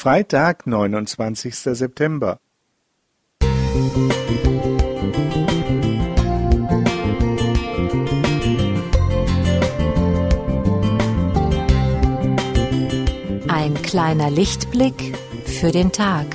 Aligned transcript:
Freitag, 0.00 0.64
29. 0.64 1.56
September. 1.56 2.38
Ein 13.48 13.74
kleiner 13.82 14.30
Lichtblick 14.30 15.18
für 15.44 15.72
den 15.72 15.90
Tag. 15.90 16.26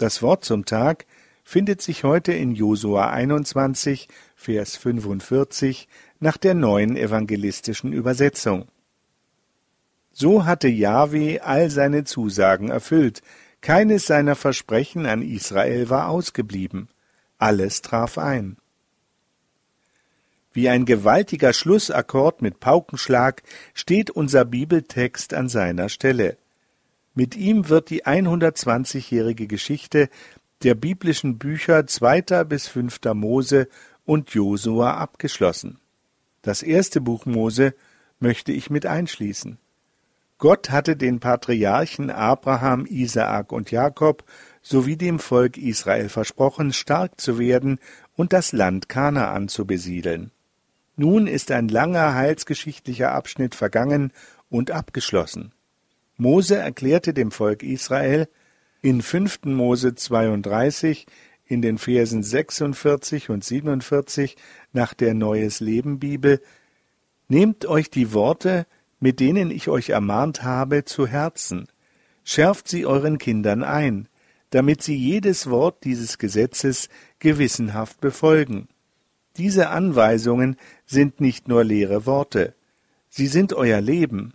Das 0.00 0.22
Wort 0.22 0.46
zum 0.46 0.64
Tag 0.64 1.04
findet 1.44 1.82
sich 1.82 2.04
heute 2.04 2.32
in 2.32 2.52
Josua 2.52 3.10
21, 3.10 4.08
Vers 4.34 4.78
45 4.78 5.88
nach 6.20 6.38
der 6.38 6.54
neuen 6.54 6.96
evangelistischen 6.96 7.92
Übersetzung. 7.92 8.64
So 10.10 10.46
hatte 10.46 10.68
Jahwe 10.68 11.42
all 11.44 11.68
seine 11.68 12.04
Zusagen 12.04 12.70
erfüllt, 12.70 13.20
keines 13.60 14.06
seiner 14.06 14.36
Versprechen 14.36 15.04
an 15.04 15.20
Israel 15.20 15.90
war 15.90 16.08
ausgeblieben, 16.08 16.88
alles 17.36 17.82
traf 17.82 18.16
ein. 18.16 18.56
Wie 20.54 20.70
ein 20.70 20.86
gewaltiger 20.86 21.52
Schlussakkord 21.52 22.40
mit 22.40 22.58
Paukenschlag 22.58 23.42
steht 23.74 24.08
unser 24.08 24.46
Bibeltext 24.46 25.34
an 25.34 25.50
seiner 25.50 25.90
Stelle. 25.90 26.38
Mit 27.14 27.36
ihm 27.36 27.68
wird 27.68 27.90
die 27.90 28.04
120-jährige 28.04 29.46
Geschichte 29.46 30.08
der 30.62 30.74
biblischen 30.74 31.38
Bücher 31.38 31.86
2. 31.86 32.44
bis 32.44 32.68
5. 32.68 33.00
Mose 33.14 33.68
und 34.04 34.30
Josua 34.30 34.94
abgeschlossen. 34.94 35.78
Das 36.42 36.62
erste 36.62 37.00
Buch 37.00 37.26
Mose 37.26 37.74
möchte 38.20 38.52
ich 38.52 38.70
mit 38.70 38.86
einschließen. 38.86 39.58
Gott 40.38 40.70
hatte 40.70 40.96
den 40.96 41.20
Patriarchen 41.20 42.10
Abraham, 42.10 42.86
Isaak 42.86 43.52
und 43.52 43.70
Jakob 43.70 44.24
sowie 44.62 44.96
dem 44.96 45.18
Volk 45.18 45.58
Israel 45.58 46.08
versprochen, 46.08 46.72
stark 46.72 47.20
zu 47.20 47.38
werden 47.38 47.78
und 48.16 48.32
das 48.32 48.52
Land 48.52 48.88
Kanaan 48.88 49.48
zu 49.48 49.66
besiedeln. 49.66 50.30
Nun 50.96 51.26
ist 51.26 51.50
ein 51.50 51.68
langer 51.68 52.14
heilsgeschichtlicher 52.14 53.12
Abschnitt 53.12 53.54
vergangen 53.54 54.12
und 54.48 54.70
abgeschlossen. 54.70 55.52
Mose 56.20 56.56
erklärte 56.56 57.14
dem 57.14 57.30
Volk 57.30 57.62
Israel 57.62 58.28
in 58.82 59.00
5. 59.00 59.44
Mose 59.44 59.94
32 59.94 61.06
in 61.46 61.62
den 61.62 61.78
Versen 61.78 62.22
46 62.22 63.30
und 63.30 63.42
47 63.42 64.36
nach 64.74 64.92
der 64.92 65.14
Neues 65.14 65.60
Leben 65.60 65.98
Bibel 65.98 66.42
Nehmt 67.28 67.64
euch 67.64 67.88
die 67.88 68.12
Worte, 68.12 68.66
mit 68.98 69.18
denen 69.18 69.50
ich 69.50 69.68
euch 69.68 69.88
ermahnt 69.88 70.42
habe, 70.42 70.84
zu 70.84 71.06
Herzen, 71.06 71.68
schärft 72.22 72.68
sie 72.68 72.84
euren 72.84 73.16
Kindern 73.16 73.64
ein, 73.64 74.06
damit 74.50 74.82
sie 74.82 74.96
jedes 74.96 75.48
Wort 75.48 75.84
dieses 75.84 76.18
Gesetzes 76.18 76.90
gewissenhaft 77.18 77.98
befolgen. 78.02 78.68
Diese 79.38 79.70
Anweisungen 79.70 80.56
sind 80.84 81.22
nicht 81.22 81.48
nur 81.48 81.64
leere 81.64 82.04
Worte, 82.04 82.54
sie 83.08 83.26
sind 83.26 83.54
euer 83.54 83.80
Leben. 83.80 84.34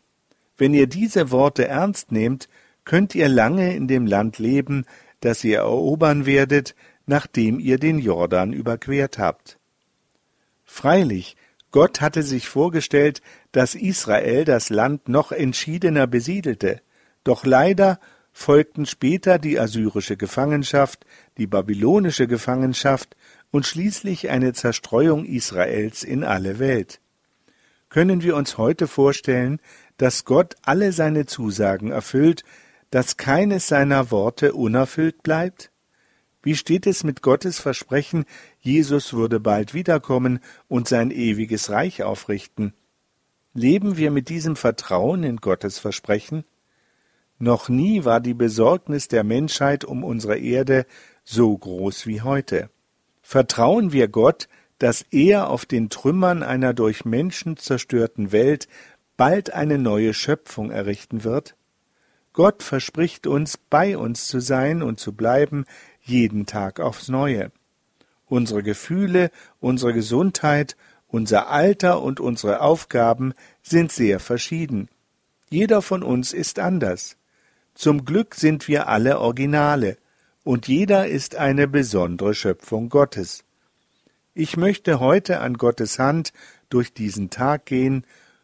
Wenn 0.58 0.74
ihr 0.74 0.88
diese 0.88 1.32
Worte 1.32 1.68
ernst 1.68 2.12
nehmt, 2.12 2.48
könnt 2.86 3.16
ihr 3.16 3.28
lange 3.28 3.76
in 3.76 3.88
dem 3.88 4.06
Land 4.06 4.40
leben, 4.40 4.86
das 5.20 5.44
ihr 5.44 5.58
erobern 5.58 6.26
werdet, 6.26 6.76
nachdem 7.06 7.60
ihr 7.60 7.78
den 7.78 8.00
Jordan 8.00 8.54
überquert 8.54 9.18
habt. 9.18 9.58
Freilich, 10.64 11.36
Gott 11.72 12.00
hatte 12.00 12.24
sich 12.24 12.48
vorgestellt, 12.48 13.22
dass 13.52 13.76
Israel 13.76 14.46
das 14.46 14.70
Land 14.70 15.10
noch 15.10 15.32
entschiedener 15.32 16.08
besiedelte, 16.08 16.82
doch 17.24 17.46
leider 17.46 18.00
folgten 18.32 18.86
später 18.86 19.40
die 19.40 19.60
assyrische 19.60 20.18
Gefangenschaft, 20.18 21.06
die 21.38 21.48
babylonische 21.48 22.28
Gefangenschaft 22.28 23.16
und 23.52 23.66
schließlich 23.66 24.30
eine 24.30 24.54
Zerstreuung 24.54 25.26
Israels 25.26 26.04
in 26.04 26.24
alle 26.24 26.60
Welt. 26.60 27.00
Können 27.96 28.22
wir 28.24 28.36
uns 28.36 28.58
heute 28.58 28.90
vorstellen, 28.90 29.62
dass 29.96 30.26
Gott 30.26 30.56
alle 30.64 30.92
seine 30.92 31.28
Zusagen 31.28 31.92
erfüllt, 31.92 32.44
dass 32.90 33.16
keines 33.16 33.70
seiner 33.70 34.12
Worte 34.12 34.54
unerfüllt 34.54 35.24
bleibt? 35.24 35.72
Wie 36.44 36.56
steht 36.56 36.88
es 36.88 37.06
mit 37.06 37.22
Gottes 37.22 37.58
Versprechen, 37.58 38.26
Jesus 38.60 39.14
würde 39.14 39.40
bald 39.40 39.74
wiederkommen 39.74 40.42
und 40.68 40.90
sein 40.90 41.10
ewiges 41.10 41.70
Reich 41.70 42.04
aufrichten? 42.04 42.74
Leben 43.54 43.96
wir 43.96 44.12
mit 44.12 44.28
diesem 44.28 44.58
Vertrauen 44.58 45.24
in 45.24 45.38
Gottes 45.38 45.80
Versprechen? 45.80 46.44
Noch 47.40 47.70
nie 47.70 48.04
war 48.04 48.20
die 48.20 48.34
Besorgnis 48.34 49.08
der 49.08 49.24
Menschheit 49.24 49.86
um 49.86 50.04
unsere 50.04 50.38
Erde 50.38 50.86
so 51.24 51.58
groß 51.58 52.08
wie 52.08 52.20
heute. 52.20 52.70
Vertrauen 53.22 53.94
wir 53.94 54.10
Gott, 54.10 54.50
dass 54.80 55.06
er 55.12 55.50
auf 55.50 55.66
den 55.66 55.90
Trümmern 55.90 56.44
einer 56.44 56.74
durch 56.74 57.06
Menschen 57.06 57.58
zerstörten 57.58 58.32
Welt 58.32 58.68
bald 59.18 59.54
eine 59.54 59.78
neue 59.78 60.14
Schöpfung 60.14 60.72
errichten 60.72 61.24
wird? 61.24 61.56
Gott 62.34 62.64
verspricht 62.64 63.28
uns, 63.28 63.58
bei 63.58 63.98
uns 63.98 64.28
zu 64.28 64.42
sein 64.42 64.84
und 64.84 65.00
zu 65.00 65.14
bleiben, 65.14 65.66
jeden 66.02 66.46
Tag 66.46 66.82
aufs 66.82 67.08
neue. 67.08 67.52
Unsere 68.26 68.62
Gefühle, 68.62 69.32
unsere 69.60 69.94
Gesundheit, 69.94 70.76
unser 71.08 71.48
Alter 71.50 72.02
und 72.02 72.20
unsere 72.20 72.60
Aufgaben 72.60 73.34
sind 73.64 73.92
sehr 73.92 74.20
verschieden. 74.20 74.90
Jeder 75.50 75.82
von 75.82 76.04
uns 76.04 76.34
ist 76.34 76.60
anders. 76.60 77.16
Zum 77.74 78.04
Glück 78.04 78.36
sind 78.36 78.68
wir 78.68 78.88
alle 78.88 79.20
Originale, 79.20 79.98
und 80.44 80.68
jeder 80.68 81.08
ist 81.08 81.36
eine 81.36 81.68
besondere 81.68 82.34
Schöpfung 82.34 82.90
Gottes. 82.90 83.46
Ich 84.38 84.58
möchte 84.58 85.00
heute 85.00 85.40
an 85.40 85.54
Gottes 85.54 85.98
Hand 85.98 86.34
durch 86.68 86.94
diesen 86.94 87.30
Tag 87.30 87.66
gehen 87.66 88.04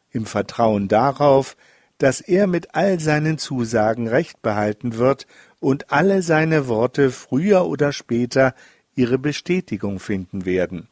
im 0.09 0.25
Vertrauen 0.25 0.87
darauf, 0.87 1.57
dass 1.97 2.21
er 2.21 2.47
mit 2.47 2.75
all 2.75 3.01
seinen 3.01 3.37
Zusagen 3.37 4.07
Recht 4.07 4.41
behalten 4.41 4.95
wird 4.95 5.27
und 5.59 5.91
alle 5.91 6.21
seine 6.21 6.69
Worte 6.69 7.11
früher 7.11 7.65
oder 7.65 7.91
später 7.91 8.55
ihre 8.95 9.17
Bestätigung 9.17 9.99
finden 9.99 10.45
werden. 10.45 10.87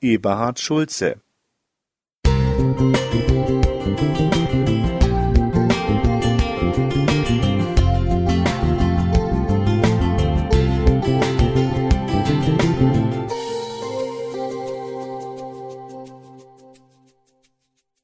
Eberhard 0.00 0.60
Schulze 0.60 1.16
Musik 2.24 4.31